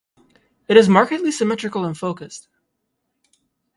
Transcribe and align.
It 0.67 0.77
is 0.77 0.89
markedly 0.89 1.31
symmetrical 1.31 1.85
and 1.85 1.95
focused. 1.95 2.47